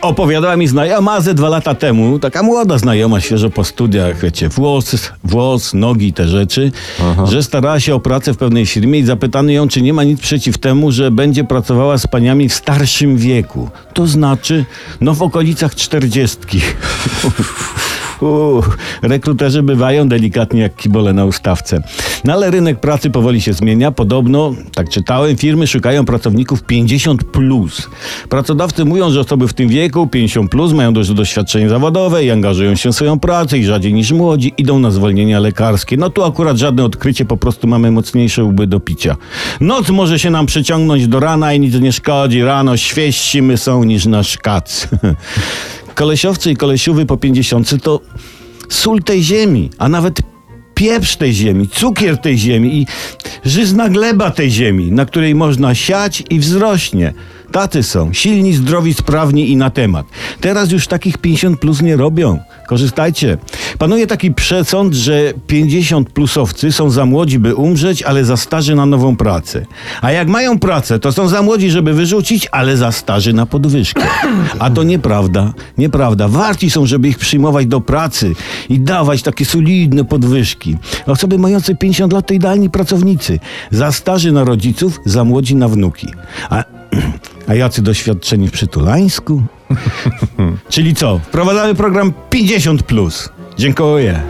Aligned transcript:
opowiadała 0.00 0.56
mi 0.56 0.68
znajoma 0.68 1.20
ze 1.20 1.34
dwa 1.34 1.48
lata 1.48 1.74
temu, 1.74 2.18
taka 2.18 2.42
młoda 2.42 2.78
znajoma, 2.78 3.20
świeżo 3.20 3.50
po 3.50 3.64
studiach, 3.64 4.20
wiecie, 4.20 4.48
włos, 4.48 4.96
włos, 5.24 5.74
nogi, 5.74 6.12
te 6.12 6.28
rzeczy, 6.28 6.72
że 7.24 7.42
starała 7.42 7.80
się 7.80 7.94
o 7.94 8.00
pracę 8.00 8.34
w 8.34 8.36
pewnej 8.36 8.66
firmie 8.66 8.98
i 8.98 9.04
zapytano 9.04 9.50
ją, 9.50 9.68
czy 9.68 9.82
nie 9.82 9.92
ma 9.92 10.04
nic 10.04 10.20
przeciw 10.20 10.58
temu, 10.58 10.92
że 10.92 11.10
będzie 11.10 11.44
pracowała 11.44 11.98
z 11.98 12.06
paniami 12.06 12.48
w 12.48 12.54
starszym 12.54 13.16
wieku. 13.16 13.70
To 13.94 14.06
znaczy, 14.06 14.64
no 15.00 15.14
w 15.14 15.22
okolicach 15.22 15.74
czterdziestki. 15.74 16.60
Uuu, 18.22 18.62
rekruterzy 19.02 19.62
bywają 19.62 20.08
delikatnie 20.08 20.60
jak 20.60 20.76
kibole 20.76 21.12
na 21.12 21.24
ustawce. 21.24 21.82
No 22.24 22.32
ale 22.32 22.50
rynek 22.50 22.80
pracy 22.80 23.10
powoli 23.10 23.40
się 23.40 23.52
zmienia. 23.52 23.92
Podobno, 23.92 24.54
tak 24.74 24.88
czytałem, 24.88 25.36
firmy 25.36 25.66
szukają 25.66 26.04
pracowników 26.04 26.62
50 26.62 27.24
plus. 27.24 27.88
Pracodawcy 28.28 28.84
mówią, 28.84 29.10
że 29.10 29.20
osoby 29.20 29.48
w 29.48 29.52
tym 29.52 29.68
wieku 29.68 30.06
50 30.06 30.50
plus 30.50 30.72
mają 30.72 30.92
duże 30.92 31.14
doświadczenie 31.14 31.68
zawodowe 31.68 32.24
i 32.24 32.30
angażują 32.30 32.74
się 32.74 32.92
w 32.92 32.94
swoją 32.94 33.18
pracę 33.18 33.58
i 33.58 33.64
rzadziej 33.64 33.92
niż 33.92 34.12
młodzi 34.12 34.54
idą 34.58 34.78
na 34.78 34.90
zwolnienia 34.90 35.40
lekarskie. 35.40 35.96
No 35.96 36.10
tu 36.10 36.24
akurat 36.24 36.56
żadne 36.56 36.84
odkrycie, 36.84 37.24
po 37.24 37.36
prostu 37.36 37.66
mamy 37.66 37.90
mocniejsze 37.90 38.44
łby 38.44 38.66
do 38.66 38.80
picia. 38.80 39.16
Noc 39.60 39.90
może 39.90 40.18
się 40.18 40.30
nam 40.30 40.46
przyciągnąć 40.46 41.08
do 41.08 41.20
rana 41.20 41.54
i 41.54 41.60
nic 41.60 41.74
nie 41.74 41.92
szkodzi. 41.92 42.42
Rano 42.42 42.76
świeści 42.76 43.42
my 43.42 43.56
są 43.56 43.84
niż 43.84 44.06
nasz 44.06 44.38
kac. 44.38 44.88
kolesiowcy 46.00 46.50
i 46.50 46.56
kolesiówy 46.56 47.06
po 47.06 47.16
50 47.16 47.82
to 47.82 48.00
sól 48.68 49.02
tej 49.02 49.22
ziemi, 49.22 49.70
a 49.78 49.88
nawet 49.88 50.20
pieprz 50.74 51.16
tej 51.16 51.32
ziemi, 51.32 51.68
cukier 51.68 52.18
tej 52.18 52.38
ziemi 52.38 52.80
i 52.80 52.86
żyzna 53.44 53.88
gleba 53.88 54.30
tej 54.30 54.50
ziemi, 54.50 54.92
na 54.92 55.06
której 55.06 55.34
można 55.34 55.74
siać 55.74 56.22
i 56.30 56.38
wzrośnie. 56.38 57.12
Tacy 57.52 57.82
są, 57.82 58.12
silni, 58.12 58.52
zdrowi, 58.54 58.94
sprawni 58.94 59.50
i 59.50 59.56
na 59.56 59.70
temat. 59.70 60.06
Teraz 60.40 60.72
już 60.72 60.86
takich 60.86 61.18
50 61.18 61.60
plus 61.60 61.82
nie 61.82 61.96
robią. 61.96 62.38
Korzystajcie. 62.68 63.38
Panuje 63.80 64.06
taki 64.06 64.34
przesąd, 64.34 64.94
że 64.94 65.32
50 65.46 66.10
plusowcy 66.10 66.72
są 66.72 66.90
za 66.90 67.06
młodzi, 67.06 67.38
by 67.38 67.54
umrzeć, 67.54 68.02
ale 68.02 68.24
za 68.24 68.36
starzy 68.36 68.74
na 68.74 68.86
nową 68.86 69.16
pracę. 69.16 69.66
A 70.00 70.12
jak 70.12 70.28
mają 70.28 70.58
pracę, 70.58 70.98
to 70.98 71.12
są 71.12 71.28
za 71.28 71.42
młodzi, 71.42 71.70
żeby 71.70 71.92
wyrzucić, 71.92 72.48
ale 72.52 72.76
za 72.76 72.92
starzy 72.92 73.32
na 73.32 73.46
podwyżkę. 73.46 74.02
A 74.58 74.70
to 74.70 74.82
nieprawda. 74.82 75.52
Nieprawda. 75.78 76.28
Warci 76.28 76.70
są, 76.70 76.86
żeby 76.86 77.08
ich 77.08 77.18
przyjmować 77.18 77.66
do 77.66 77.80
pracy 77.80 78.34
i 78.68 78.80
dawać 78.80 79.22
takie 79.22 79.44
solidne 79.44 80.04
podwyżki. 80.04 80.76
Osoby 81.06 81.38
mające 81.38 81.74
50 81.74 82.12
lat 82.12 82.26
to 82.26 82.34
idealni 82.34 82.70
pracownicy. 82.70 83.38
Za 83.70 83.92
starzy 83.92 84.32
na 84.32 84.44
rodziców, 84.44 85.00
za 85.04 85.24
młodzi 85.24 85.56
na 85.56 85.68
wnuki. 85.68 86.06
A 86.50 86.64
a 87.48 87.54
jacy 87.54 87.82
doświadczeni 87.82 88.48
w 88.48 88.52
przytulańsku? 88.52 89.42
Czyli 90.68 90.94
co? 90.94 91.18
Wprowadzamy 91.18 91.74
program 91.74 92.12
50. 92.30 92.82
Dziękuję. 93.60 94.22